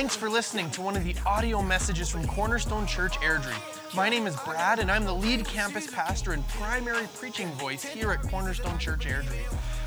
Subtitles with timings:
[0.00, 3.54] Thanks for listening to one of the audio messages from Cornerstone Church Airdrie.
[3.94, 8.10] My name is Brad, and I'm the lead campus pastor and primary preaching voice here
[8.10, 9.44] at Cornerstone Church Airdrie.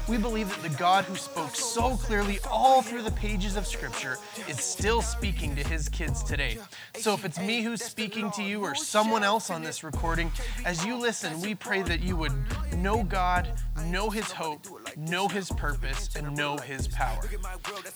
[0.10, 4.18] We believe that the God who spoke so clearly all through the pages of Scripture
[4.50, 6.58] is still speaking to his kids today.
[6.96, 10.32] So if it's me who's speaking to you or someone else on this recording,
[10.66, 12.34] as you listen, we pray that you would
[12.78, 13.48] know God,
[13.86, 17.22] know his hope, know his purpose, and know his power.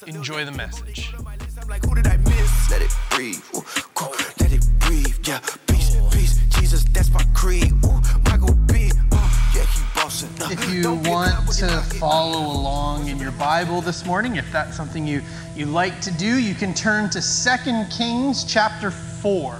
[0.06, 1.14] Enjoy the message.
[2.70, 3.44] Let it breathe.
[4.40, 5.16] Let it breathe.
[5.28, 6.38] Yeah, peace, peace.
[6.58, 7.74] Jesus, that's my creed.
[8.26, 8.92] Michael B.
[9.60, 11.68] if you want to
[12.00, 15.22] follow along in your Bible this morning, if that's something you,
[15.56, 19.60] you like to do, you can turn to Second Kings chapter 4.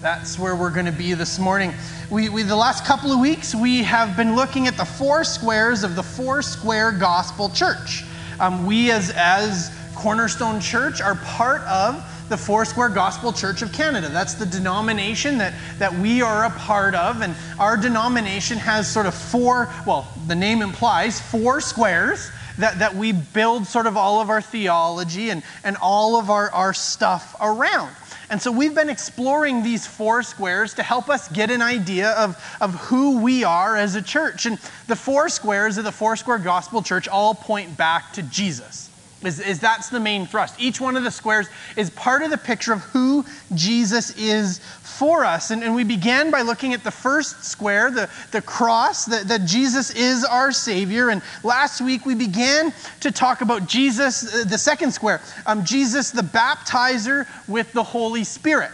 [0.00, 1.72] That's where we're going to be this morning.
[2.10, 5.84] We, we, the last couple of weeks, we have been looking at the four squares
[5.84, 8.04] of the four square gospel church.
[8.40, 14.08] Um, we, as, as Cornerstone Church are part of the Foursquare Gospel Church of Canada.
[14.08, 17.22] That's the denomination that, that we are a part of.
[17.22, 22.94] And our denomination has sort of four, well, the name implies four squares that, that
[22.94, 27.36] we build sort of all of our theology and, and all of our, our stuff
[27.40, 27.94] around.
[28.28, 32.36] And so we've been exploring these four squares to help us get an idea of,
[32.60, 34.46] of who we are as a church.
[34.46, 38.85] And the four squares of the Foursquare Gospel Church all point back to Jesus
[39.22, 40.54] is, is that's the main thrust.
[40.58, 45.24] Each one of the squares is part of the picture of who Jesus is for
[45.24, 45.50] us.
[45.50, 49.46] And, and we began by looking at the first square, the, the cross, that, that
[49.46, 51.10] Jesus is our Savior.
[51.10, 56.10] And last week we began to talk about Jesus, uh, the second square, um, Jesus
[56.10, 58.70] the baptizer with the Holy Spirit.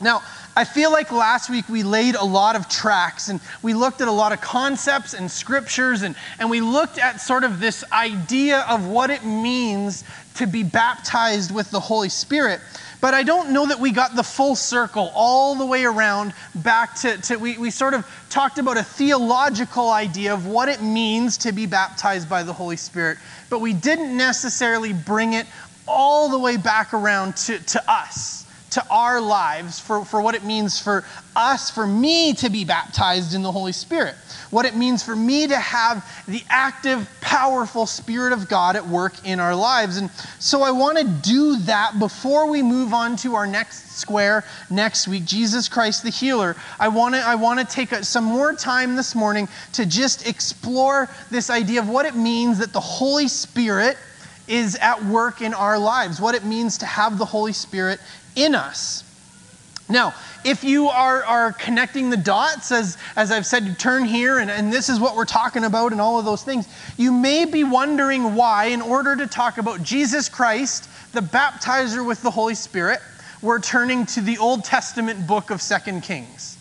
[0.00, 0.22] Now,
[0.58, 4.08] I feel like last week we laid a lot of tracks and we looked at
[4.08, 8.66] a lot of concepts and scriptures and, and we looked at sort of this idea
[8.68, 10.02] of what it means
[10.34, 12.58] to be baptized with the Holy Spirit.
[13.00, 16.96] But I don't know that we got the full circle all the way around back
[17.02, 21.38] to, to we, we sort of talked about a theological idea of what it means
[21.38, 23.18] to be baptized by the Holy Spirit,
[23.48, 25.46] but we didn't necessarily bring it
[25.86, 28.47] all the way back around to, to us
[28.78, 33.34] to our lives for, for what it means for us, for me to be baptized
[33.34, 34.14] in the Holy Spirit,
[34.50, 39.14] what it means for me to have the active, powerful Spirit of God at work
[39.26, 39.96] in our lives.
[39.96, 44.44] And so I want to do that before we move on to our next square
[44.70, 46.54] next week, Jesus Christ the healer.
[46.78, 51.08] I want to I want to take some more time this morning to just explore
[51.30, 53.96] this idea of what it means that the Holy Spirit
[54.48, 58.00] is at work in our lives, what it means to have the Holy Spirit
[58.38, 59.04] in us.
[59.88, 64.38] Now, if you are, are connecting the dots, as, as I've said, you turn here
[64.38, 67.44] and, and this is what we're talking about and all of those things, you may
[67.44, 72.54] be wondering why, in order to talk about Jesus Christ, the baptizer with the Holy
[72.54, 73.00] Spirit,
[73.40, 76.56] we're turning to the Old Testament book of Second Kings.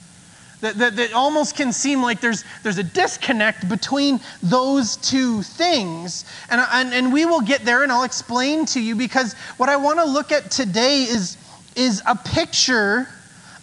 [0.61, 6.25] That, that, that, almost can seem like there's, there's a disconnect between those two things.
[6.49, 9.75] And, and, and we will get there and I'll explain to you because what I
[9.75, 11.37] want to look at today is
[11.77, 13.07] is a picture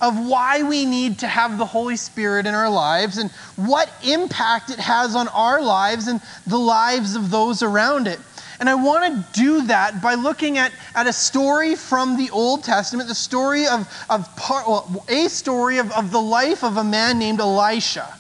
[0.00, 4.70] of why we need to have the Holy Spirit in our lives and what impact
[4.70, 8.18] it has on our lives and the lives of those around it.
[8.60, 9.04] And I want
[9.34, 13.66] to do that by looking at, at a story from the Old Testament, the story
[13.66, 18.14] of, of part, well, a story of, of the life of a man named Elisha.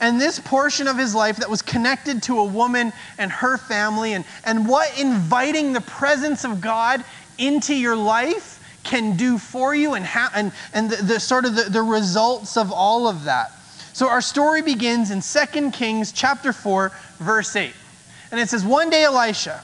[0.00, 4.14] And this portion of his life that was connected to a woman and her family,
[4.14, 7.04] and, and what inviting the presence of God
[7.38, 11.54] into your life can do for you and, how, and, and the, the sort of
[11.54, 13.52] the, the results of all of that.
[13.92, 17.72] So our story begins in 2 Kings chapter 4, verse 8.
[18.30, 19.62] And it says, One day Elisha.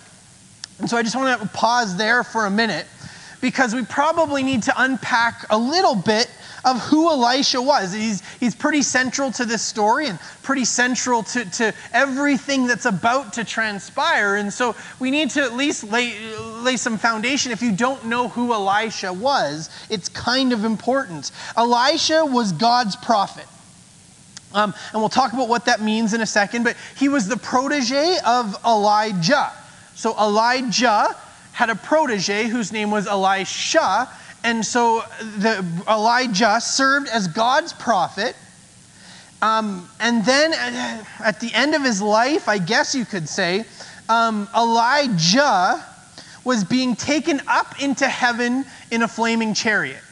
[0.78, 2.86] And so I just want to pause there for a minute
[3.40, 6.30] because we probably need to unpack a little bit
[6.64, 7.92] of who Elisha was.
[7.92, 13.32] He's, he's pretty central to this story and pretty central to, to everything that's about
[13.34, 14.36] to transpire.
[14.36, 16.14] And so we need to at least lay,
[16.60, 17.52] lay some foundation.
[17.52, 21.32] If you don't know who Elisha was, it's kind of important.
[21.56, 23.46] Elisha was God's prophet.
[24.54, 27.38] Um, and we'll talk about what that means in a second, but he was the
[27.38, 29.50] protege of Elijah.
[29.94, 31.16] So Elijah
[31.52, 34.08] had a protege whose name was Elisha,
[34.44, 35.02] and so
[35.38, 38.36] the, Elijah served as God's prophet.
[39.40, 40.52] Um, and then
[41.20, 43.64] at the end of his life, I guess you could say,
[44.08, 45.84] um, Elijah
[46.44, 50.02] was being taken up into heaven in a flaming chariot.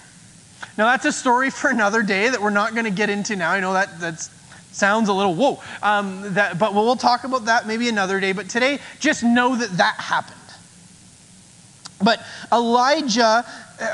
[0.79, 3.51] Now, that's a story for another day that we're not going to get into now.
[3.51, 4.29] I know that that
[4.73, 8.33] sounds a little whoa, um, that, but we'll talk about that maybe another day.
[8.33, 10.40] But today, just know that that happened.
[12.03, 13.45] But Elijah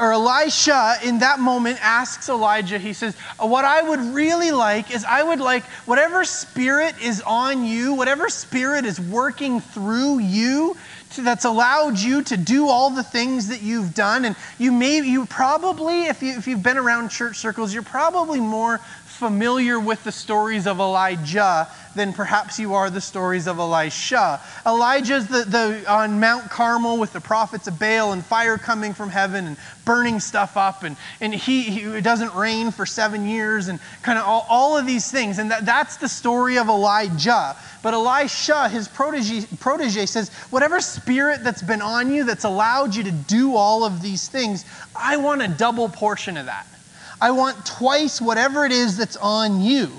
[0.01, 5.05] or Elisha in that moment asks Elijah, he says, What I would really like is
[5.05, 10.77] I would like whatever spirit is on you, whatever spirit is working through you,
[11.11, 14.25] to, that's allowed you to do all the things that you've done.
[14.25, 18.41] And you may, you probably, if, you, if you've been around church circles, you're probably
[18.41, 18.81] more
[19.17, 24.41] familiar with the stories of Elijah than perhaps you are the stories of Elisha.
[24.67, 29.09] Elijah's the, the, on Mount Carmel with the prophets of Baal and fire coming from
[29.09, 33.69] heaven and burning stuff up, and, and he, he it doesn't rain for seven years,
[33.69, 35.39] and kind of all, all of these things.
[35.39, 37.57] And that, that's the story of Elijah.
[37.83, 43.05] But Elisha, his protege, protege, says, Whatever spirit that's been on you that's allowed you
[43.05, 46.67] to do all of these things, I want a double portion of that.
[47.21, 49.91] I want twice whatever it is that's on you.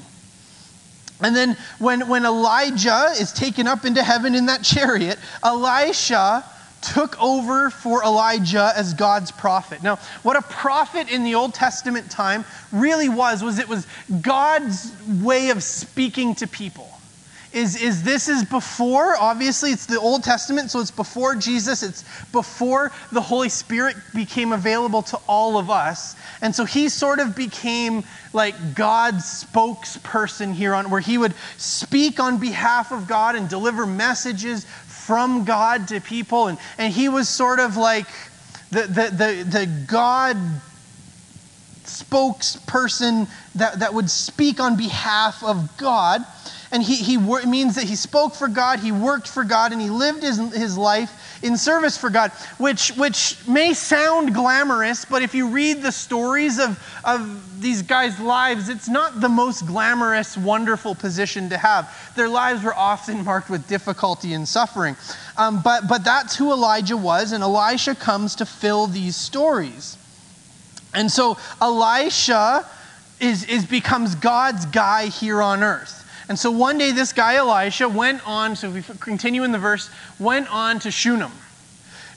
[1.22, 6.46] And then when, when Elijah is taken up into heaven in that chariot, Elisha
[6.82, 9.82] took over for Elijah as God's prophet.
[9.82, 13.88] Now, what a prophet in the Old Testament time really was, was it was
[14.22, 16.97] God's way of speaking to people
[17.54, 22.04] is, is this is before, obviously, it's the Old Testament, so it's before Jesus, it's
[22.32, 26.16] before the Holy Spirit became available to all of us.
[26.42, 28.04] And so he sort of became
[28.34, 33.86] like God's spokesperson here on where he would speak on behalf of God and deliver
[33.86, 36.48] messages from God to people.
[36.48, 38.08] And, and he was sort of like
[38.72, 40.36] the, the, the, the God
[41.86, 46.26] spokesperson that, that would speak on behalf of God
[46.72, 49.82] and he, he it means that he spoke for God, he worked for God, and
[49.82, 55.22] he lived his, his life in service for God, which, which may sound glamorous, but
[55.22, 60.38] if you read the stories of, of these guys' lives, it's not the most glamorous,
[60.38, 62.14] wonderful position to have.
[62.16, 64.96] Their lives were often marked with difficulty and suffering.
[65.38, 69.98] Um, but, but that's who Elijah was, and Elisha comes to fill these stories.
[70.94, 72.66] And so Elisha
[73.20, 75.97] is, is, becomes God's guy here on earth.
[76.30, 79.60] And so one day, this guy Elisha went on, so if we continue in the
[79.60, 79.90] verse,
[80.20, 81.32] went on to Shunem.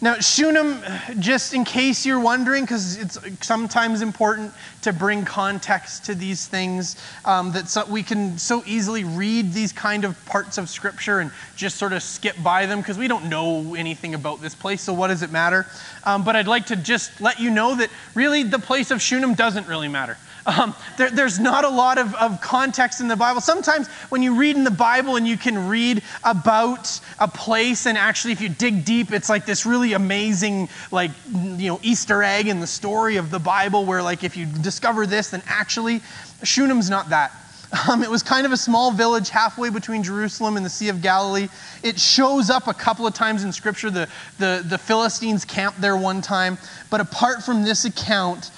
[0.03, 0.83] Now, Shunem,
[1.19, 6.97] just in case you're wondering, because it's sometimes important to bring context to these things,
[7.27, 11.31] um, that so we can so easily read these kind of parts of Scripture and
[11.55, 14.95] just sort of skip by them because we don't know anything about this place, so
[14.95, 15.67] what does it matter?
[16.05, 19.35] Um, but I'd like to just let you know that really the place of Shunem
[19.35, 20.17] doesn't really matter.
[20.47, 23.41] Um, there, there's not a lot of, of context in the Bible.
[23.41, 27.99] Sometimes when you read in the Bible and you can read about a place, and
[27.99, 32.49] actually, if you dig deep, it's like this really amazing, like, you know, Easter egg
[32.49, 36.01] in the story of the Bible where, like, if you discover this, then actually,
[36.43, 37.33] Shunem's not that.
[37.89, 41.01] Um, it was kind of a small village halfway between Jerusalem and the Sea of
[41.03, 41.49] Galilee.
[41.85, 43.91] It shows up a couple of times in Scripture.
[43.91, 44.09] The,
[44.39, 46.59] the, the Philistines camped there one time.
[46.91, 48.51] But apart from this account,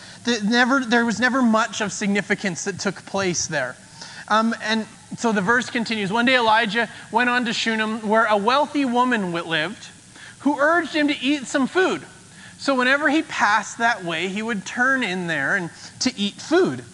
[0.45, 3.77] never, there was never much of significance that took place there.
[4.29, 4.87] Um, and
[5.17, 9.33] so the verse continues One day Elijah went on to Shunem, where a wealthy woman
[9.33, 9.89] lived,
[10.41, 12.03] who urged him to eat some food.
[12.59, 15.71] So whenever he passed that way, he would turn in there and
[16.01, 16.85] to eat food.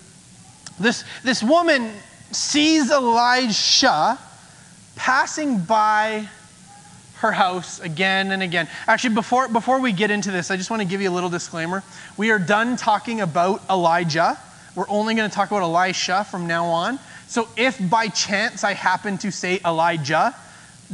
[0.80, 1.92] This, this woman
[2.32, 4.18] sees Elijah
[4.96, 6.28] passing by
[7.20, 8.68] her house again and again.
[8.86, 11.30] Actually, before, before we get into this, I just want to give you a little
[11.30, 11.82] disclaimer.
[12.16, 14.38] We are done talking about Elijah.
[14.74, 16.98] We're only going to talk about Elisha from now on.
[17.26, 20.34] So if by chance I happen to say Elijah,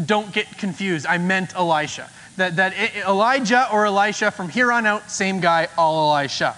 [0.07, 1.07] don't get confused.
[1.07, 2.09] I meant Elisha.
[2.37, 2.75] That, that
[3.07, 6.57] Elijah or Elisha, from here on out, same guy, all Elisha.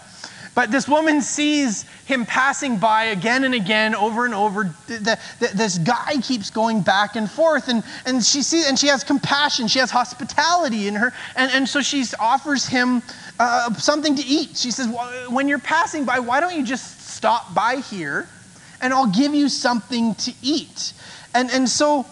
[0.56, 4.74] But this woman sees him passing by again and again, over and over.
[4.86, 8.86] The, the, this guy keeps going back and forth, and, and she sees, and she
[8.86, 9.68] has compassion.
[9.68, 13.02] She has hospitality in her, and, and so she offers him
[13.38, 14.56] uh, something to eat.
[14.56, 14.88] She says,
[15.28, 18.26] "When you're passing by, why don't you just stop by here,
[18.80, 20.94] and I'll give you something to eat?"
[21.34, 22.06] And and so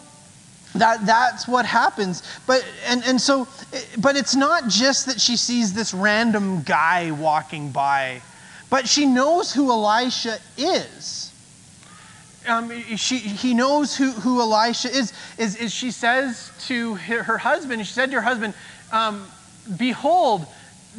[0.74, 3.46] that that's what happens but and and so
[3.96, 8.20] but it's not just that she sees this random guy walking by
[8.74, 11.30] but she knows who Elisha is.
[12.48, 15.72] Um, she, he knows who, who Elisha is, is, is.
[15.72, 18.52] She says to her husband, she said to her husband,
[18.90, 19.28] um,
[19.78, 20.44] Behold,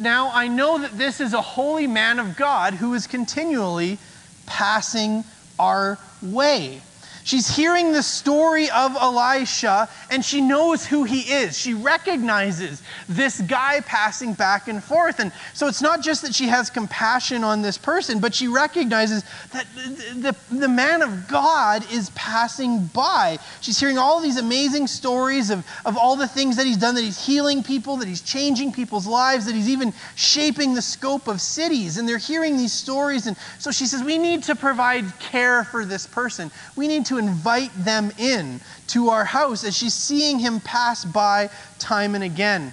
[0.00, 3.98] now I know that this is a holy man of God who is continually
[4.46, 5.22] passing
[5.58, 6.80] our way.
[7.26, 11.58] She's hearing the story of Elisha and she knows who he is.
[11.58, 15.18] She recognizes this guy passing back and forth.
[15.18, 19.24] And so it's not just that she has compassion on this person, but she recognizes
[19.52, 23.40] that the, the, the man of God is passing by.
[23.60, 27.02] She's hearing all these amazing stories of, of all the things that he's done, that
[27.02, 31.40] he's healing people, that he's changing people's lives, that he's even shaping the scope of
[31.40, 31.98] cities.
[31.98, 33.26] And they're hearing these stories.
[33.26, 36.52] And so she says, We need to provide care for this person.
[36.76, 41.50] We need to invite them in to our house as she's seeing him pass by
[41.78, 42.72] time and again.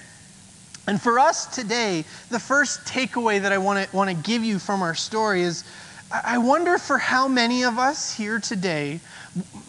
[0.87, 4.59] And for us today, the first takeaway that I want to, want to give you
[4.59, 5.63] from our story is
[6.11, 8.99] I wonder for how many of us here today,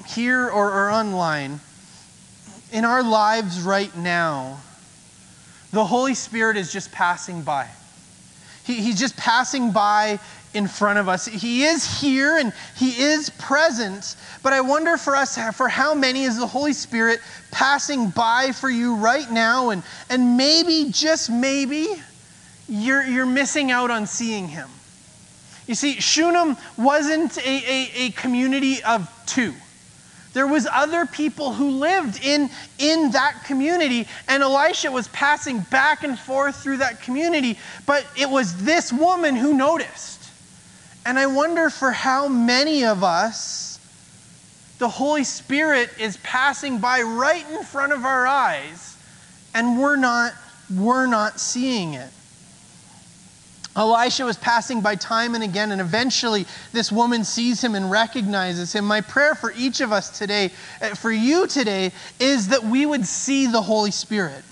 [0.07, 1.61] here or, or online,
[2.71, 4.61] in our lives right now,
[5.73, 7.69] the Holy Spirit is just passing by.
[8.65, 10.19] He, he's just passing by
[10.55, 11.27] in front of us.
[11.27, 16.25] He is here and He is present, but I wonder for us, for how many
[16.25, 17.21] is the Holy Spirit
[17.51, 19.71] passing by for you right now?
[19.71, 21.89] And, and maybe, just maybe,
[22.69, 24.69] you're, you're missing out on seeing Him.
[25.67, 29.55] You see, Shunem wasn't a, a, a community of two.
[30.35, 36.03] There was other people who lived in, in that community, and Elisha was passing back
[36.03, 37.57] and forth through that community,
[37.87, 40.14] but it was this woman who noticed.
[41.07, 43.79] And I wonder for how many of us
[44.79, 48.97] the Holy Spirit is passing by right in front of our eyes
[49.55, 50.33] and we're not
[50.75, 52.11] we're not seeing it.
[53.77, 58.73] Elisha was passing by time and again, and eventually this woman sees him and recognizes
[58.73, 58.85] him.
[58.85, 63.05] My prayer for each of us today, eh, for you today, is that we would
[63.05, 64.45] see the Holy Spirit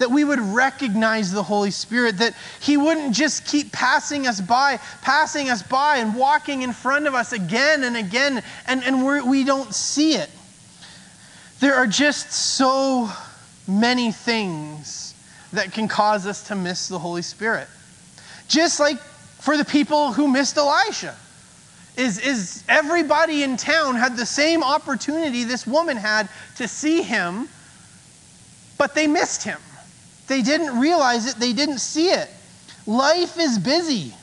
[0.00, 4.78] that we would recognize the Holy Spirit, that He wouldn't just keep passing us by,
[5.02, 9.22] passing us by, and walking in front of us again and again, and, and we're,
[9.22, 10.30] we don't see it.
[11.60, 13.10] There are just so
[13.68, 15.14] many things
[15.52, 17.68] that can cause us to miss the Holy Spirit.
[18.48, 21.14] Just like for the people who missed Elisha.
[21.96, 27.48] Is, is everybody in town had the same opportunity this woman had to see him,
[28.78, 29.58] but they missed him.
[30.30, 32.28] They didn't realize it, they didn't see it.
[32.86, 34.14] Life is busy.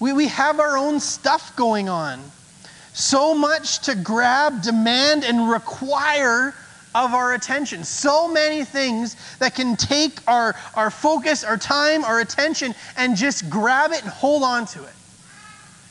[0.00, 2.22] We, we have our own stuff going on.
[2.94, 6.54] So much to grab, demand, and require
[6.94, 7.84] of our attention.
[7.84, 13.50] So many things that can take our, our focus, our time, our attention, and just
[13.50, 14.94] grab it and hold on to it.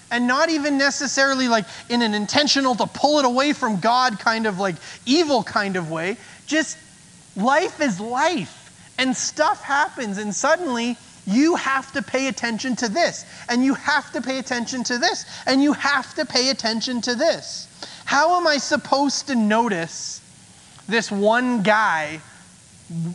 [0.10, 4.48] And not even necessarily like in an intentional to pull it away from God kind
[4.48, 4.74] of like
[5.06, 6.18] evil kind of way.
[6.48, 6.80] Just
[7.36, 8.56] life is life
[9.00, 14.12] and stuff happens, and suddenly you have to pay attention to this, and you have
[14.12, 17.68] to pay attention to this, and you have to pay attention to this.
[18.04, 20.22] How am I supposed to notice
[20.88, 22.20] this one guy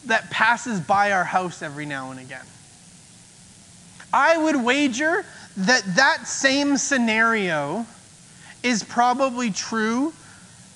[0.07, 2.47] that passes by our house every now and again?
[4.13, 5.27] I would wager
[5.59, 7.85] that that same scenario
[8.63, 10.15] is probably true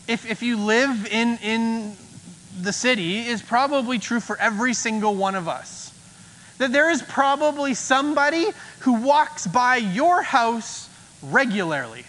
[0.06, 1.96] if, if you live in, in
[2.62, 5.92] the city is probably true for every single one of us.
[6.58, 8.46] That there is probably somebody
[8.80, 10.88] who walks by your house
[11.22, 12.04] regularly.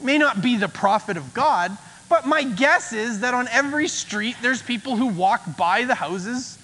[0.00, 1.76] May not be the prophet of God,
[2.08, 6.58] but my guess is that on every street there's people who walk by the houses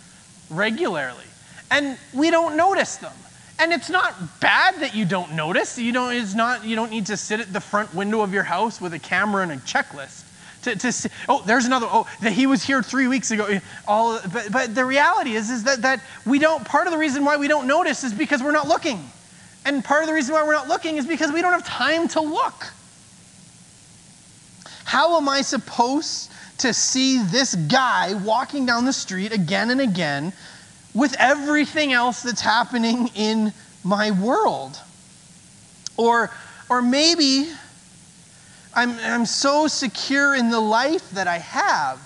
[0.51, 1.25] regularly.
[1.71, 3.13] And we don't notice them.
[3.61, 5.79] And it's not bad that you don't notice.
[5.79, 8.45] You don't, it's not, you don't need to sit at the front window of your
[8.45, 10.28] house with a camera and a checklist
[10.63, 13.61] to, to see, oh, there's another, oh, that he was here three weeks ago.
[13.87, 17.25] All, but, but the reality is, is that, that we don't, part of the reason
[17.25, 18.99] why we don't notice is because we're not looking.
[19.65, 22.09] And part of the reason why we're not looking is because we don't have time
[22.09, 22.73] to look.
[24.85, 30.33] How am I supposed to see this guy walking down the street again and again
[30.95, 33.53] with everything else that's happening in
[33.85, 34.81] my world?
[35.97, 36.31] Or,
[36.71, 37.51] or maybe
[38.79, 41.99] I'm, I'm so secure in the life that I have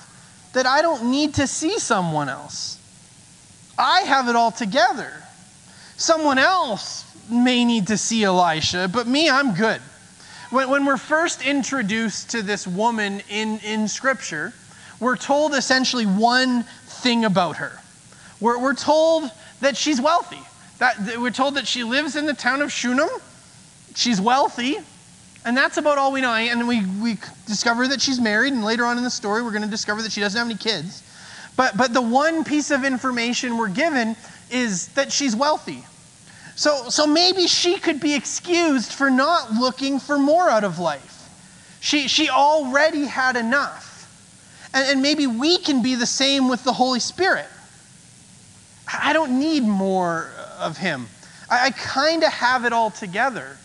[0.55, 2.79] that I don't need to see someone else.
[3.77, 5.13] I have it all together.
[5.99, 9.83] Someone else may need to see Elisha, but me, I'm good.
[10.49, 14.55] When, when we're first introduced to this woman in, in Scripture,
[14.99, 17.81] we're told essentially one thing about her.
[18.41, 20.41] We're, we're told that she's wealthy.
[20.79, 23.11] That, that, we're told that she lives in the town of Shunem.
[23.95, 24.79] She's wealthy.
[25.45, 26.33] And that's about all we know.
[26.33, 29.63] And we, we discover that she's married, and later on in the story, we're going
[29.63, 31.03] to discover that she doesn't have any kids.
[31.57, 34.17] But, but the one piece of information we're given
[34.51, 35.85] is that she's wealthy.
[36.55, 41.29] So, so maybe she could be excused for not looking for more out of life.
[41.81, 43.91] She, she already had enough.
[44.73, 47.47] And, and maybe we can be the same with the Holy Spirit.
[48.87, 51.07] I don't need more of Him.
[51.51, 53.57] I, I kind of have it all together.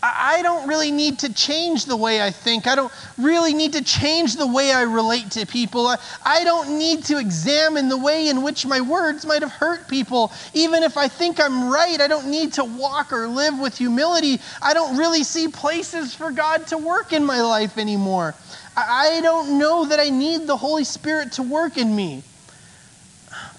[0.00, 2.68] I don't really need to change the way I think.
[2.68, 5.88] I don't really need to change the way I relate to people.
[5.88, 9.88] I, I, don't need to examine the way in which my words might have hurt
[9.88, 10.32] people.
[10.54, 14.40] Even if I think I'm right, I don't need to walk or live with humility.
[14.62, 18.36] I don't really see places for God to work in my life anymore.
[18.76, 22.22] I, I don't know that I need the Holy Spirit to work in me.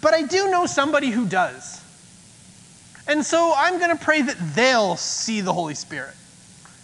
[0.01, 1.81] But I do know somebody who does.
[3.07, 6.13] And so I'm going to pray that they'll see the Holy Spirit.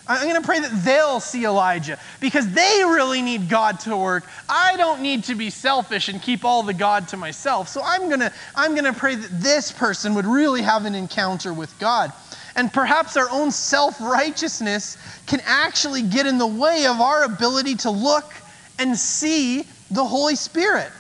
[0.08, 4.24] I'm going to pray that they'll see Elijah because they really need God to work.
[4.48, 7.70] I don't need to be selfish and keep all the God to myself.
[7.70, 10.94] So I'm going to I'm going to pray that this person would really have an
[10.94, 12.14] encounter with God.
[12.56, 17.90] And perhaps our own self-righteousness can actually get in the way of our ability to
[17.90, 18.32] look
[18.78, 20.92] and see the Holy Spirit.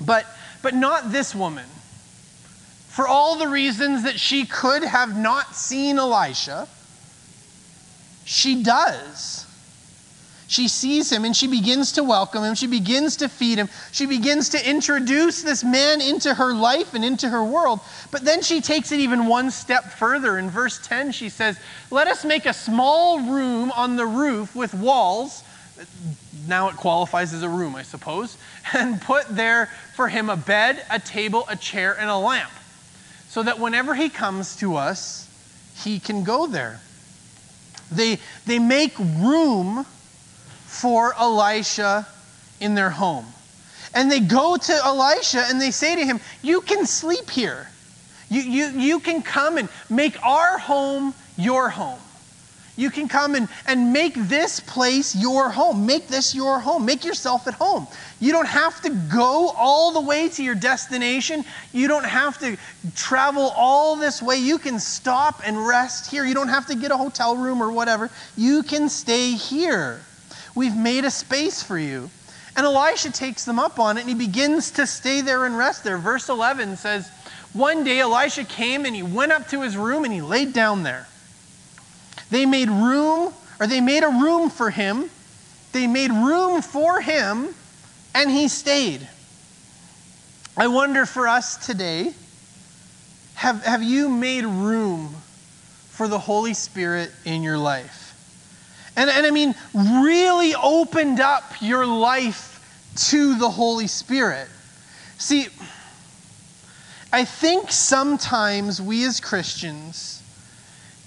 [0.00, 0.26] But
[0.62, 1.66] but not this woman.
[2.88, 6.68] For all the reasons that she could have not seen Elisha,
[8.24, 9.44] she does.
[10.46, 12.54] She sees him and she begins to welcome him.
[12.54, 13.68] She begins to feed him.
[13.92, 17.80] She begins to introduce this man into her life and into her world.
[18.10, 20.38] But then she takes it even one step further.
[20.38, 21.58] In verse 10, she says,
[21.90, 25.42] Let us make a small room on the roof with walls.
[26.46, 28.36] Now it qualifies as a room, I suppose.
[28.72, 32.50] And put there for him a bed, a table, a chair, and a lamp.
[33.28, 35.28] So that whenever he comes to us,
[35.82, 36.80] he can go there.
[37.90, 39.84] They, they make room
[40.66, 42.06] for Elisha
[42.60, 43.26] in their home.
[43.94, 47.68] And they go to Elisha and they say to him, You can sleep here.
[48.28, 52.00] You, you, you can come and make our home your home.
[52.76, 55.86] You can come and, and make this place your home.
[55.86, 56.84] Make this your home.
[56.84, 57.86] Make yourself at home.
[58.20, 61.44] You don't have to go all the way to your destination.
[61.72, 62.56] You don't have to
[62.96, 64.36] travel all this way.
[64.36, 66.24] You can stop and rest here.
[66.24, 68.10] You don't have to get a hotel room or whatever.
[68.36, 70.00] You can stay here.
[70.56, 72.10] We've made a space for you.
[72.56, 75.84] And Elisha takes them up on it and he begins to stay there and rest
[75.84, 75.98] there.
[75.98, 77.08] Verse 11 says,
[77.52, 80.82] One day Elisha came and he went up to his room and he laid down
[80.82, 81.06] there.
[82.30, 85.10] They made room, or they made a room for him.
[85.72, 87.54] They made room for him,
[88.14, 89.08] and he stayed.
[90.56, 92.14] I wonder for us today
[93.34, 95.14] have, have you made room
[95.90, 98.12] for the Holy Spirit in your life?
[98.96, 102.52] And, and I mean, really opened up your life
[103.08, 104.48] to the Holy Spirit.
[105.18, 105.48] See,
[107.12, 110.22] I think sometimes we as Christians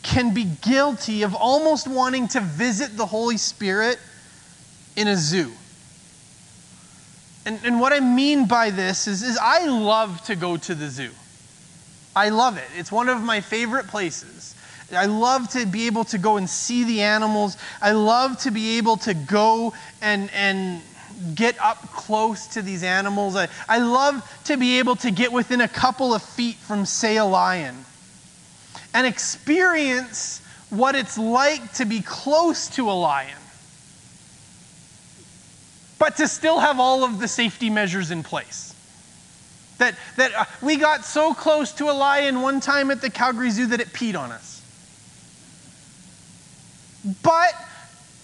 [0.04, 4.00] can be guilty of almost wanting to visit the Holy Spirit
[4.96, 5.52] in a zoo.
[7.46, 10.90] And, and what I mean by this is, is I love to go to the
[10.90, 11.12] zoo.
[12.16, 12.68] I love it.
[12.76, 14.56] It's one of my favorite places.
[14.92, 17.58] I love to be able to go and see the animals.
[17.82, 20.82] I love to be able to go and, and
[21.36, 23.36] get up close to these animals.
[23.36, 27.18] I, I love to be able to get within a couple of feet from, say,
[27.18, 27.86] a lion
[28.94, 33.38] and experience what it's like to be close to a lion,
[36.00, 38.74] but to still have all of the safety measures in place.
[39.78, 43.52] That, that uh, we got so close to a lion one time at the Calgary
[43.52, 44.62] Zoo that it peed on us.
[47.22, 47.54] But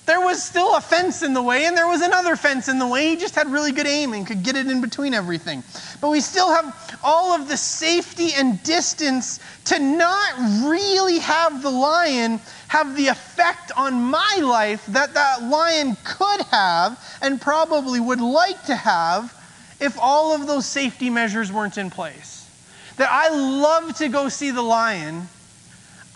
[0.06, 2.88] there was still a fence in the way, and there was another fence in the
[2.88, 3.10] way.
[3.10, 5.63] He just had really good aim and could get it in between everything.
[6.02, 11.72] But we still have all of the safety and distance to not really have the
[11.72, 18.20] lion have the effect on my life that that lion could have and probably would
[18.20, 19.32] like to have
[19.80, 22.50] if all of those safety measures weren't in place.
[22.98, 25.28] That I love to go see the lion,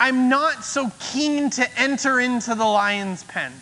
[0.00, 3.52] I'm not so keen to enter into the lion's pen.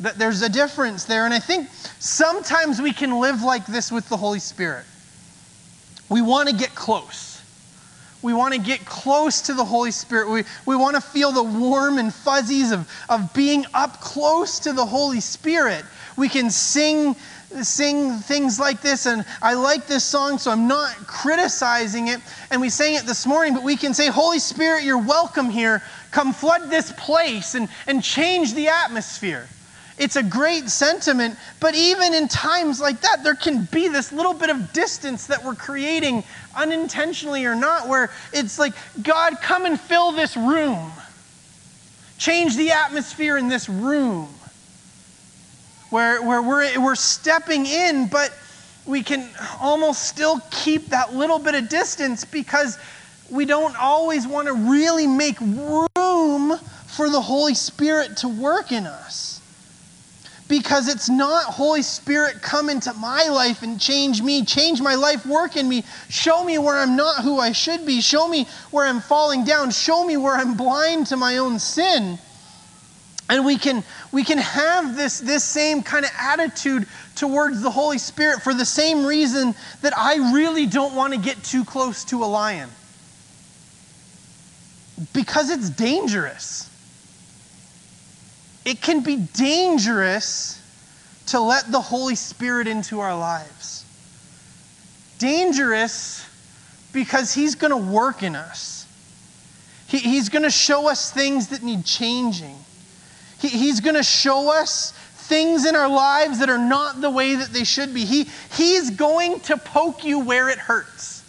[0.00, 1.24] That there's a difference there.
[1.24, 4.84] And I think sometimes we can live like this with the Holy Spirit.
[6.08, 7.30] We want to get close.
[8.22, 10.28] We want to get close to the Holy Spirit.
[10.30, 14.72] We, we want to feel the warm and fuzzies of, of being up close to
[14.72, 15.84] the Holy Spirit.
[16.18, 17.14] We can sing,
[17.62, 22.20] sing things like this, and I like this song, so I'm not criticizing it.
[22.50, 25.82] And we sang it this morning, but we can say, Holy Spirit, you're welcome here.
[26.10, 29.46] Come flood this place and, and change the atmosphere.
[30.00, 34.32] It's a great sentiment, but even in times like that, there can be this little
[34.32, 36.24] bit of distance that we're creating,
[36.56, 40.90] unintentionally or not, where it's like, God, come and fill this room.
[42.16, 44.26] Change the atmosphere in this room
[45.90, 48.34] where, where we're, we're stepping in, but
[48.86, 49.28] we can
[49.60, 52.78] almost still keep that little bit of distance because
[53.30, 58.86] we don't always want to really make room for the Holy Spirit to work in
[58.86, 59.39] us.
[60.50, 65.24] Because it's not Holy Spirit come into my life and change me, change my life,
[65.24, 68.84] work in me, show me where I'm not who I should be, show me where
[68.84, 72.18] I'm falling down, show me where I'm blind to my own sin.
[73.28, 77.98] And we can, we can have this, this same kind of attitude towards the Holy
[77.98, 82.24] Spirit for the same reason that I really don't want to get too close to
[82.24, 82.68] a lion.
[85.12, 86.69] Because it's dangerous.
[88.70, 90.62] It can be dangerous
[91.26, 93.84] to let the Holy Spirit into our lives.
[95.18, 96.24] Dangerous
[96.92, 98.86] because He's going to work in us,
[99.88, 102.56] he, He's going to show us things that need changing.
[103.40, 107.34] He, he's going to show us things in our lives that are not the way
[107.34, 108.04] that they should be.
[108.04, 111.19] He, he's going to poke you where it hurts.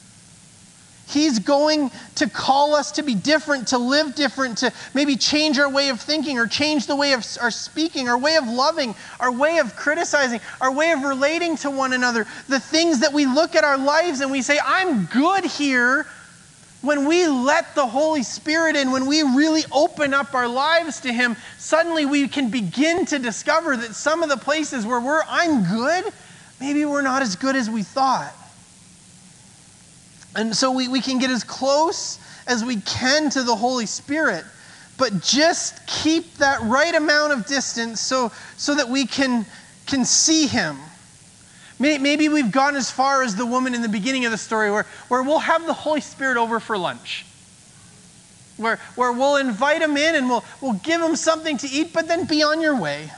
[1.12, 5.70] He's going to call us to be different, to live different, to maybe change our
[5.70, 9.32] way of thinking or change the way of our speaking, our way of loving, our
[9.32, 12.26] way of criticizing, our way of relating to one another.
[12.48, 16.08] The things that we look at our lives and we say, I'm good here,
[16.82, 21.14] when we let the Holy Spirit in, when we really open up our lives to
[21.14, 25.64] Him, suddenly we can begin to discover that some of the places where we're, I'm
[25.64, 26.12] good,
[26.60, 28.34] maybe we're not as good as we thought.
[30.36, 34.46] And so we, we can get as close as we can to the Holy Spirit,
[34.98, 39.46] but just keep that right amount of distance so, so that we can,
[39.86, 40.78] can see Him
[41.82, 44.86] Maybe we've gone as far as the woman in the beginning of the story where,
[45.08, 47.26] where we'll have the Holy Spirit over for lunch.
[48.58, 52.08] Where, where we'll invite him in and we'll, we'll give him something to eat, but
[52.08, 53.10] then be on your way.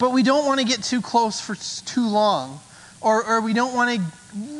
[0.00, 2.58] But we don't want to get too close for too long,
[3.00, 4.04] or, or we don't want to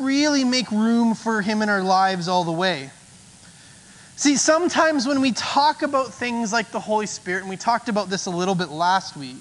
[0.01, 2.90] really make room for him in our lives all the way.
[4.16, 8.11] See, sometimes when we talk about things like the Holy Spirit, and we talked about
[8.11, 9.37] this a little bit last week,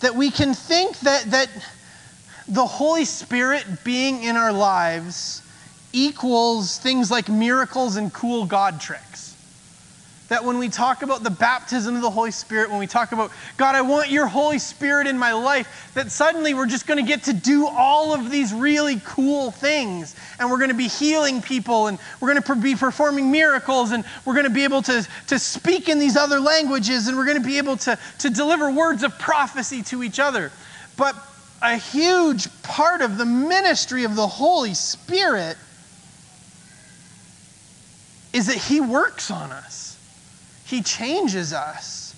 [0.00, 1.48] that we can think that, that
[2.48, 5.40] the Holy Spirit being in our lives
[5.92, 9.23] equals things like miracles and cool God tricks.
[10.28, 13.30] That when we talk about the baptism of the Holy Spirit, when we talk about,
[13.58, 17.06] God, I want your Holy Spirit in my life, that suddenly we're just going to
[17.06, 20.16] get to do all of these really cool things.
[20.38, 24.02] And we're going to be healing people, and we're going to be performing miracles, and
[24.24, 27.40] we're going to be able to, to speak in these other languages, and we're going
[27.40, 30.50] to be able to, to deliver words of prophecy to each other.
[30.96, 31.16] But
[31.60, 35.58] a huge part of the ministry of the Holy Spirit
[38.32, 39.83] is that He works on us.
[40.64, 42.14] He changes us.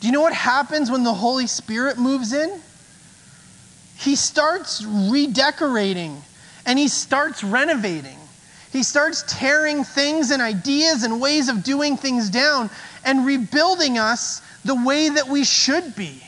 [0.00, 2.60] Do you know what happens when the Holy Spirit moves in?
[3.96, 6.22] He starts redecorating
[6.66, 8.18] and he starts renovating.
[8.72, 12.68] He starts tearing things and ideas and ways of doing things down
[13.04, 16.22] and rebuilding us the way that we should be.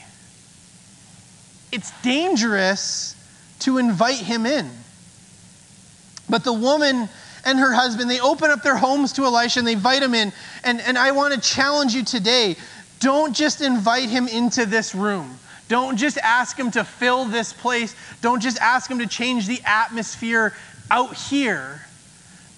[1.70, 3.14] It's dangerous
[3.60, 4.70] to invite him in.
[6.30, 7.08] But the woman
[7.44, 10.32] and her husband, they open up their homes to Elisha and they invite him in.
[10.64, 12.56] And, and I want to challenge you today
[13.00, 15.38] don't just invite him into this room.
[15.68, 17.94] Don't just ask him to fill this place.
[18.22, 20.54] Don't just ask him to change the atmosphere
[20.90, 21.80] out here.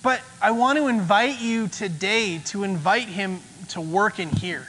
[0.03, 3.41] But I want to invite you today to invite him
[3.71, 4.67] to work in here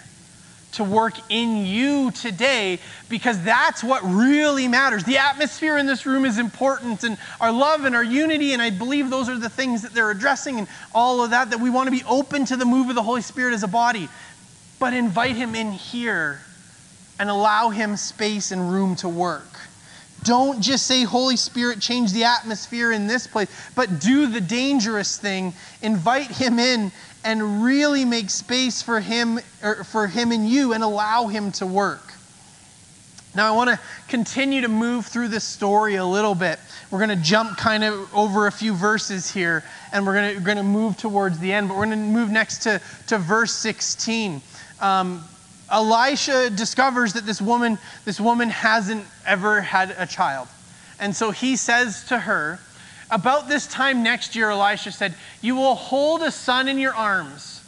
[0.74, 2.80] to work in you today
[3.10, 5.04] because that's what really matters.
[5.04, 8.70] The atmosphere in this room is important and our love and our unity, and I
[8.70, 11.88] believe those are the things that they're addressing and all of that, that we want
[11.88, 14.08] to be open to the move of the Holy Spirit as a body.
[14.80, 16.40] But invite Him in here
[17.20, 19.60] and allow Him space and room to work.
[20.24, 25.18] Don't just say, Holy Spirit, change the atmosphere in this place, but do the dangerous
[25.18, 25.54] thing.
[25.82, 26.92] Invite Him in
[27.24, 31.66] and really make space for him or for him and you and allow him to
[31.66, 32.14] work.
[33.34, 33.80] Now I want to
[34.10, 36.60] continue to move through this story a little bit.
[36.90, 40.40] We're going to jump kind of over a few verses here and we're going to,
[40.40, 43.18] we're going to move towards the end, but we're going to move next to, to
[43.18, 44.42] verse 16.
[44.82, 45.24] Um,
[45.72, 50.50] Elisha discovers that this woman, this woman hasn't ever had a child.
[51.00, 52.60] And so he says to her,
[53.12, 57.62] about this time next year, Elisha said, You will hold a son in your arms.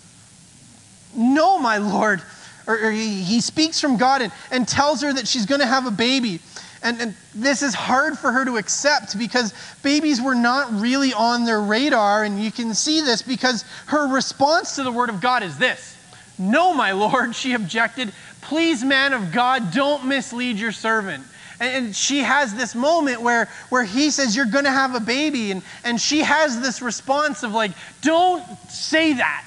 [1.16, 2.22] No, my Lord.
[2.66, 5.68] Or, or he, he speaks from God and, and tells her that she's going to
[5.68, 6.40] have a baby.
[6.82, 9.54] And, and this is hard for her to accept because
[9.84, 12.24] babies were not really on their radar.
[12.24, 15.98] And you can see this because her response to the word of God is this
[16.40, 18.14] No, my Lord, she objected.
[18.42, 21.24] Please, man of God, don't mislead your servant.
[21.60, 25.52] And she has this moment where, where he says, You're going to have a baby.
[25.52, 29.46] And, and she has this response of, like, Don't say that.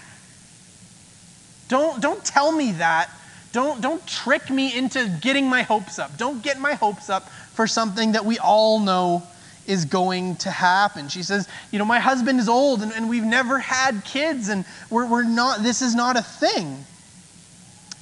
[1.69, 3.11] Don't, don't tell me that.
[3.53, 6.17] Don't, don't trick me into getting my hopes up.
[6.17, 9.23] Don't get my hopes up for something that we all know
[9.67, 11.09] is going to happen.
[11.09, 14.65] She says, You know, my husband is old and, and we've never had kids, and
[14.91, 16.85] we're, we're not, this is not a thing.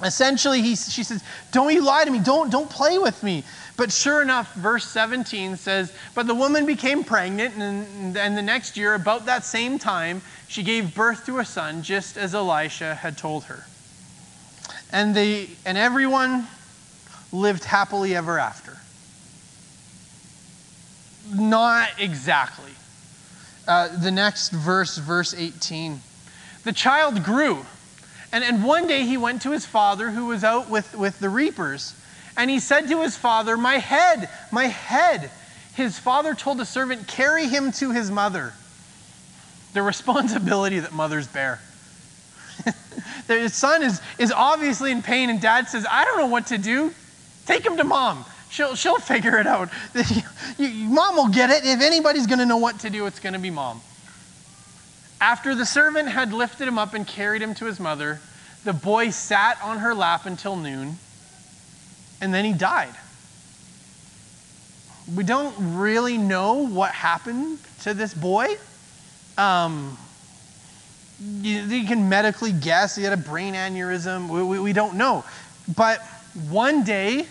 [0.03, 2.19] Essentially, he, she says, Don't you lie to me.
[2.19, 3.43] Don't, don't play with me.
[3.77, 8.77] But sure enough, verse 17 says, But the woman became pregnant, and, and the next
[8.77, 13.17] year, about that same time, she gave birth to a son, just as Elisha had
[13.17, 13.65] told her.
[14.91, 16.47] And, they, and everyone
[17.33, 18.77] lived happily ever after.
[21.33, 22.71] Not exactly.
[23.67, 25.99] Uh, the next verse, verse 18.
[26.63, 27.65] The child grew
[28.35, 31.29] and, and one day he went to his father who was out with, with the
[31.29, 31.95] reapers.
[32.37, 35.31] And he said to his father, My head, my head.
[35.75, 38.53] His father told the servant, Carry him to his mother.
[39.73, 41.59] The responsibility that mothers bear.
[43.27, 46.57] the son is, is obviously in pain, and dad says, I don't know what to
[46.57, 46.93] do.
[47.45, 48.25] Take him to mom.
[48.49, 49.69] She'll, she'll figure it out.
[50.59, 51.65] mom will get it.
[51.65, 53.81] If anybody's going to know what to do, it's going to be mom.
[55.19, 58.19] After the servant had lifted him up and carried him to his mother,
[58.63, 60.97] the boy sat on her lap until noon,
[62.21, 62.93] and then he died.
[65.15, 68.57] We don't really know what happened to this boy.
[69.37, 69.97] Um,
[71.19, 74.29] you, you, can medically guess he had a brain aneurysm.
[74.29, 75.23] We, we, we don't know.
[75.75, 76.01] But
[76.49, 77.25] one day,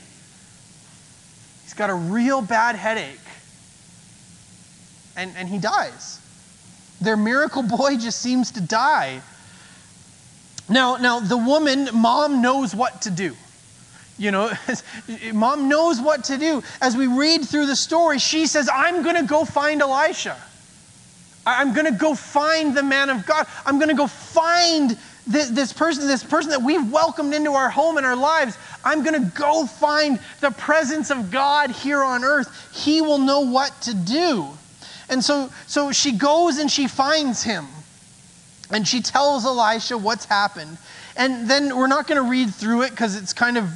[1.63, 3.19] he's got a real bad headache,
[5.17, 6.21] and, and he dies
[7.05, 9.21] their miracle boy just seems to die.
[10.69, 13.37] Now, now the woman, mom knows what to do.
[14.19, 14.53] You know,
[15.33, 16.63] mom knows what to do.
[16.81, 20.37] As we read through the story, she says, I'm going to go find Elisha.
[21.47, 23.47] I'm going to go find the man of God.
[23.67, 24.97] I'm going to go find
[25.27, 28.57] this, this, person, this person that we've welcomed into our home and our lives.
[28.85, 32.71] I'm going to go find the presence of God here on earth.
[32.73, 34.49] He will know what to do.
[35.09, 37.67] And so, so she goes and she finds him.
[38.71, 40.79] And she tells Elisha what's happened.
[41.17, 43.71] And then we're not going to read through it because it's kind of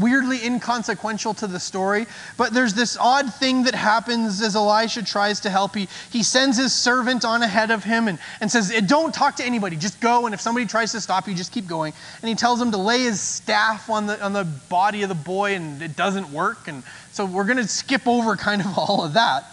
[0.00, 2.06] weirdly inconsequential to the story.
[2.36, 5.74] But there's this odd thing that happens as Elisha tries to help.
[5.74, 9.36] He, he sends his servant on ahead of him and, and says, eh, Don't talk
[9.36, 10.26] to anybody, just go.
[10.26, 11.92] And if somebody tries to stop you, just keep going.
[12.22, 15.14] And he tells him to lay his staff on the, on the body of the
[15.14, 16.68] boy, and it doesn't work.
[16.68, 16.82] And
[17.12, 19.44] so we're going to skip over kind of all of that.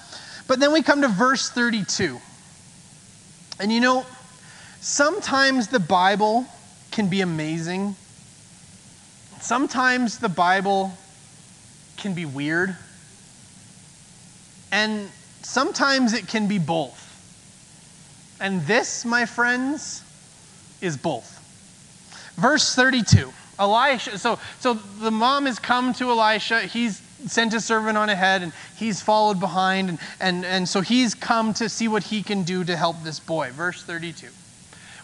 [0.48, 2.20] But then we come to verse 32.
[3.60, 4.06] And you know,
[4.82, 6.46] sometimes the Bible
[6.92, 7.96] can be amazing.
[9.46, 10.92] Sometimes the Bible
[11.98, 12.76] can be weird.
[14.72, 15.08] And
[15.44, 17.00] sometimes it can be both.
[18.42, 20.02] And this, my friends,
[20.82, 21.32] is both.
[22.38, 23.32] Verse 32.
[23.60, 26.62] Elisha, so, so the mom has come to Elisha.
[26.62, 29.90] He's sent his servant on ahead and he's followed behind.
[29.90, 33.20] And, and, and so he's come to see what he can do to help this
[33.20, 33.52] boy.
[33.52, 34.26] Verse 32.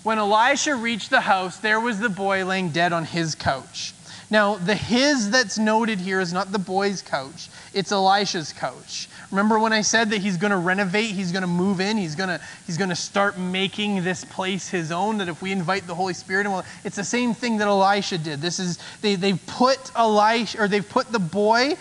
[0.02, 3.94] When Elisha reached the house, there was the boy laying dead on his couch.
[4.32, 9.10] Now, the his that's noted here is not the boy's couch, it's Elisha's couch.
[9.30, 12.16] Remember when I said that he's going to renovate, he's going to move in, he's
[12.16, 15.86] going to he's going to start making this place his own that if we invite
[15.86, 18.40] the Holy Spirit in, well, it's the same thing that Elisha did.
[18.40, 21.76] This is they they've put Elisha or they've put the boy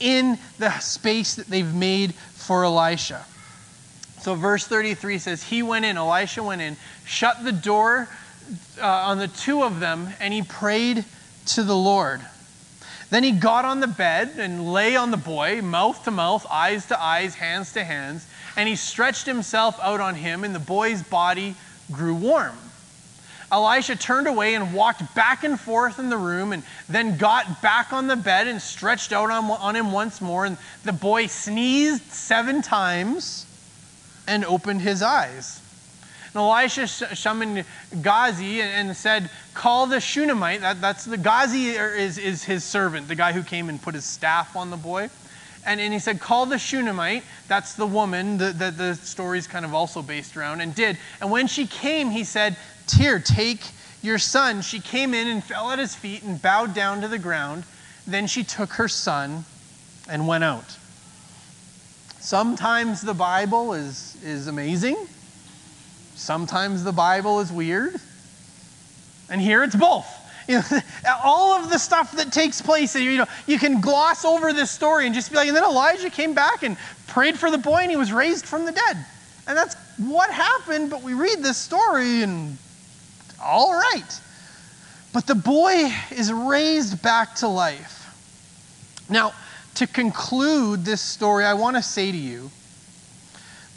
[0.00, 3.26] in the space that they've made for Elisha.
[4.20, 8.08] So, verse 33 says, He went in, Elisha went in, shut the door
[8.80, 11.04] uh, on the two of them, and he prayed
[11.46, 12.20] to the Lord.
[13.10, 16.86] Then he got on the bed and lay on the boy, mouth to mouth, eyes
[16.86, 18.26] to eyes, hands to hands,
[18.56, 21.56] and he stretched himself out on him, and the boy's body
[21.90, 22.56] grew warm.
[23.52, 27.92] Elisha turned away and walked back and forth in the room and then got back
[27.92, 30.44] on the bed and stretched out on, on him once more.
[30.44, 33.46] And the boy sneezed seven times
[34.28, 35.59] and opened his eyes.
[36.34, 37.64] And Elisha summoned
[38.02, 40.60] Gehazi and said, Call the Shunammite.
[40.60, 43.94] That, that's the Gehazi er, is, is his servant, the guy who came and put
[43.94, 45.10] his staff on the boy.
[45.66, 47.24] And, and he said, Call the Shunammite.
[47.48, 50.98] That's the woman that the, the story's kind of also based around, and did.
[51.20, 52.56] And when she came, he said,
[52.92, 53.60] here, take
[54.02, 54.62] your son.
[54.62, 57.64] She came in and fell at his feet and bowed down to the ground.
[58.06, 59.44] Then she took her son
[60.08, 60.76] and went out.
[62.18, 64.96] Sometimes the Bible is, is amazing,
[66.20, 67.94] sometimes the Bible is weird,
[69.28, 70.06] and here it's both.
[70.46, 70.80] You know,
[71.24, 75.06] all of the stuff that takes place, you know, you can gloss over this story
[75.06, 77.90] and just be like, and then Elijah came back and prayed for the boy and
[77.90, 78.96] he was raised from the dead.
[79.46, 82.56] And that's what happened, but we read this story and
[83.42, 84.20] all right.
[85.12, 87.96] But the boy is raised back to life.
[89.08, 89.32] Now,
[89.76, 92.50] to conclude this story, I want to say to you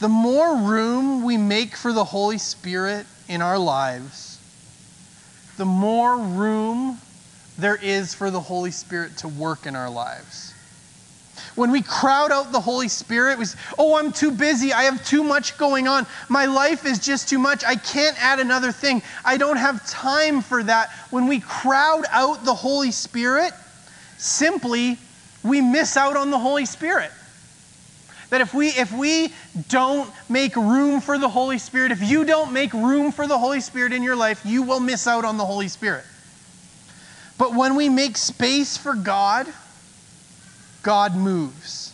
[0.04, 4.38] the more room we make for the Holy Spirit in our lives,
[5.56, 7.00] the more room
[7.58, 10.54] there is for the Holy Spirit to work in our lives.
[11.56, 14.74] When we crowd out the Holy Spirit, we say, Oh, I'm too busy.
[14.74, 16.06] I have too much going on.
[16.28, 17.64] My life is just too much.
[17.64, 19.02] I can't add another thing.
[19.24, 20.92] I don't have time for that.
[21.12, 23.54] When we crowd out the Holy Spirit,
[24.18, 24.98] simply
[25.46, 27.12] we miss out on the Holy Spirit.
[28.34, 29.32] That if we if we
[29.70, 33.62] don't make room for the Holy Spirit, if you don't make room for the Holy
[33.62, 36.04] Spirit in your life, you will miss out on the Holy Spirit.
[37.38, 39.46] But when we make space for God,
[40.82, 41.94] God moves.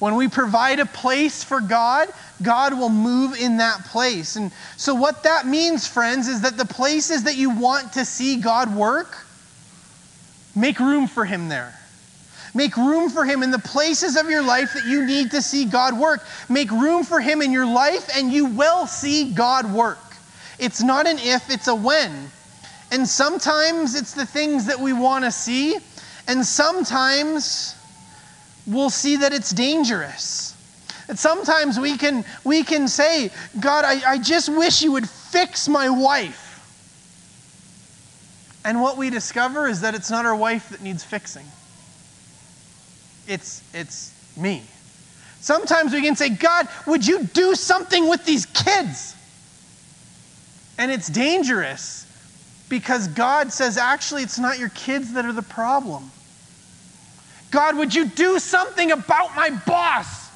[0.00, 2.08] When we provide a place for God,
[2.42, 4.34] God will move in that place.
[4.34, 8.40] And so, what that means, friends, is that the places that you want to see
[8.40, 9.16] God work,
[10.56, 11.77] make room for Him there.
[12.58, 15.64] Make room for Him in the places of your life that you need to see
[15.64, 16.26] God work.
[16.48, 20.00] Make room for Him in your life, and you will see God work.
[20.58, 22.32] It's not an if, it's a when.
[22.90, 25.76] And sometimes it's the things that we want to see,
[26.26, 27.76] and sometimes
[28.66, 30.56] we'll see that it's dangerous.
[31.08, 35.68] And sometimes we can, we can say, God, I, I just wish you would fix
[35.68, 36.46] my wife.
[38.64, 41.46] And what we discover is that it's not our wife that needs fixing,
[43.28, 44.62] it's, it's me.
[45.40, 49.14] Sometimes we can say, God, would you do something with these kids?
[50.78, 52.06] And it's dangerous
[52.68, 56.10] because God says, actually, it's not your kids that are the problem.
[57.50, 60.28] God, would you do something about my boss?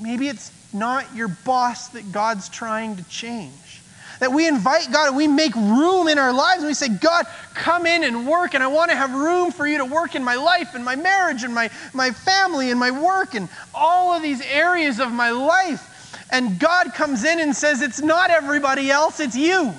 [0.00, 3.82] Maybe it's not your boss that God's trying to change.
[4.20, 7.24] That we invite God and we make room in our lives and we say, God,
[7.54, 8.54] come in and work.
[8.54, 10.96] And I want to have room for you to work in my life and my
[10.96, 15.30] marriage and my, my family and my work and all of these areas of my
[15.30, 15.94] life.
[16.30, 19.72] And God comes in and says, It's not everybody else, it's you.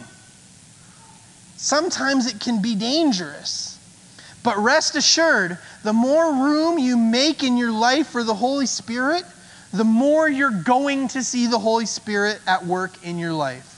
[1.57, 3.77] Sometimes it can be dangerous.
[4.43, 9.23] But rest assured, the more room you make in your life for the Holy Spirit,
[9.73, 13.68] the more you're going to see the Holy Spirit at work in your life.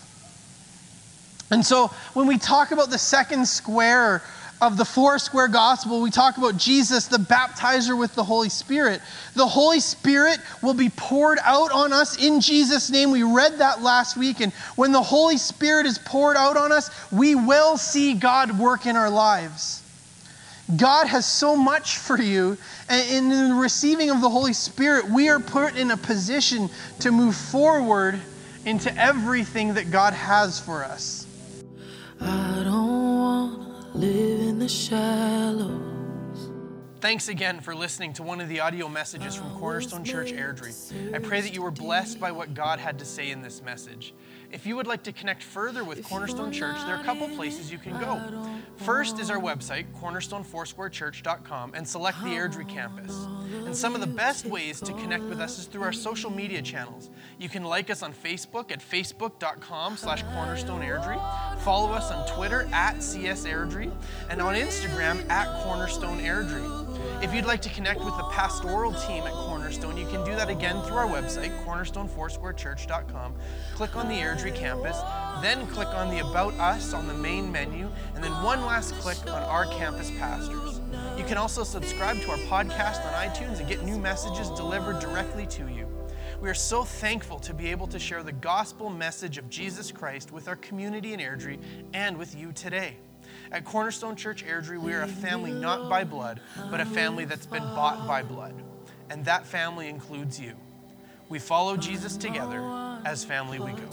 [1.51, 4.23] And so when we talk about the second square
[4.61, 9.01] of the four square gospel, we talk about Jesus, the baptizer with the Holy Spirit.
[9.33, 13.11] The Holy Spirit will be poured out on us in Jesus' name.
[13.11, 14.39] We read that last week.
[14.39, 18.85] And when the Holy Spirit is poured out on us, we will see God work
[18.85, 19.83] in our lives.
[20.77, 22.57] God has so much for you.
[22.87, 27.11] And in the receiving of the Holy Spirit, we are put in a position to
[27.11, 28.21] move forward
[28.63, 31.20] into everything that God has for us.
[32.23, 36.51] I don't want to live in the shallows.
[36.99, 41.15] Thanks again for listening to one of the audio messages from Cornerstone Church Airdrie.
[41.15, 44.13] I pray that you were blessed by what God had to say in this message.
[44.53, 47.71] If you would like to connect further with Cornerstone Church, there are a couple places
[47.71, 48.21] you can go.
[48.77, 53.27] First is our website, cornerstonefoursquarechurch.com, and select the Airdrie campus.
[53.65, 56.61] And some of the best ways to connect with us is through our social media
[56.61, 57.09] channels.
[57.39, 62.97] You can like us on Facebook at facebook.com slash cornerstoneairdrie, follow us on Twitter at
[62.97, 63.91] csairdrie,
[64.29, 67.23] and on Instagram at cornerstoneairdrie.
[67.23, 70.49] If you'd like to connect with the pastoral team at Cornerstone, you can do that
[70.49, 73.35] again through our website, cornerstonefoursquarechurch.com.
[73.75, 74.97] Click on the Airdrie campus,
[75.41, 79.17] then click on the About Us on the main menu, and then one last click
[79.27, 80.81] on our campus pastors.
[81.17, 85.45] You can also subscribe to our podcast on iTunes and get new messages delivered directly
[85.47, 85.87] to you.
[86.41, 90.31] We are so thankful to be able to share the gospel message of Jesus Christ
[90.31, 91.59] with our community in Airdrie
[91.93, 92.97] and with you today.
[93.51, 97.45] At Cornerstone Church Airdrie, we are a family not by blood, but a family that's
[97.45, 98.55] been bought by blood.
[99.11, 100.53] And that family includes you.
[101.27, 102.61] We follow Jesus together.
[103.03, 103.89] As family, we go.